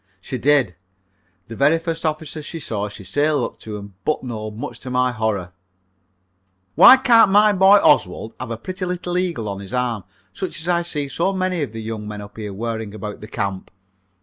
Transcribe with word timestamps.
She 0.19 0.39
did. 0.39 0.75
The 1.47 1.55
very 1.55 1.77
first 1.77 2.07
officer 2.07 2.41
she 2.41 2.59
saw 2.59 2.89
she 2.89 3.03
sailed 3.03 3.43
up 3.43 3.59
to 3.59 3.77
and 3.77 4.03
buttonholed 4.03 4.57
much 4.57 4.79
to 4.79 4.89
my 4.89 5.11
horror. 5.11 5.53
"Why 6.73 6.97
can't 6.97 7.29
my 7.29 7.53
boy 7.53 7.77
Oswald 7.77 8.33
have 8.39 8.49
a 8.49 8.57
pretty 8.57 8.85
little 8.85 9.15
eagle 9.19 9.47
on 9.47 9.59
his 9.59 9.75
arm, 9.75 10.03
such 10.33 10.59
as 10.59 10.67
I 10.67 10.81
see 10.81 11.07
so 11.07 11.33
many 11.33 11.61
of 11.61 11.71
the 11.71 11.83
young 11.83 12.07
men 12.07 12.19
up 12.21 12.37
here 12.37 12.51
wearing 12.51 12.95
about 12.95 13.21
the 13.21 13.27
camp?" 13.27 13.69